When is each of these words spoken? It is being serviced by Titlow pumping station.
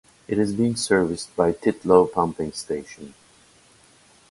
It 0.27 0.39
is 0.39 0.53
being 0.55 0.77
serviced 0.77 1.35
by 1.35 1.51
Titlow 1.51 2.11
pumping 2.11 2.53
station. 2.53 3.13